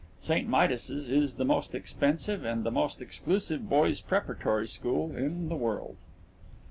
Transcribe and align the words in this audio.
St. 0.19 0.49
Midas's 0.49 1.09
is 1.09 1.35
the 1.35 1.45
most 1.45 1.75
expensive 1.75 2.43
and 2.43 2.63
the 2.63 2.71
most 2.71 3.03
exclusive 3.03 3.69
boys' 3.69 4.01
preparatory 4.01 4.67
school 4.67 5.15
in 5.15 5.47
the 5.47 5.55
world. 5.55 5.95